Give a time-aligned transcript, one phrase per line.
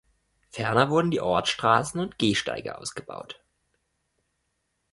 [0.49, 3.39] Ferner wurden die Ortsstraßen und Gehsteige ausgebaut.